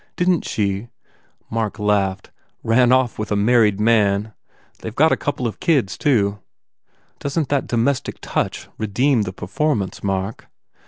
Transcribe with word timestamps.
Didn 0.15 0.41
t 0.41 0.49
she" 0.49 0.87
Mark 1.51 1.77
laughed, 1.77 2.31
"Ran 2.63 2.91
off 2.91 3.19
with 3.19 3.31
a 3.31 3.35
married 3.35 3.79
man. 3.79 4.33
They 4.79 4.89
ve 4.89 4.95
got 4.95 5.11
a 5.11 5.15
couple 5.15 5.45
of 5.45 5.59
kids, 5.59 5.95
too." 5.95 6.39
"Doesn 7.19 7.43
t 7.45 7.49
that 7.49 7.67
domestic 7.67 8.17
touch 8.19 8.67
redeem 8.79 9.21
the 9.21 9.31
per 9.33 9.45
formance, 9.45 10.03
Mark?" 10.03 10.47